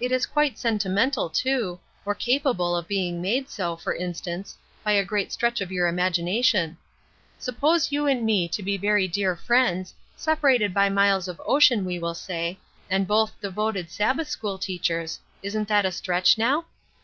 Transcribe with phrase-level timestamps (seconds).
[0.00, 5.04] It is quite sentimental, too, or capable of being made so, for instance, by a
[5.04, 6.76] great stretch of your imagination.
[7.38, 12.00] Suppose you and me to be very dear friends, separated by miles of ocean we
[12.00, 12.58] will say,
[12.90, 16.64] and both devoted Sabbath school teachers, isn't that a stretch now?